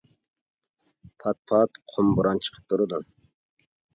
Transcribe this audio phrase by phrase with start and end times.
[1.19, 3.03] پات پات قۇم بوران چىقىپ تۇرىدۇ.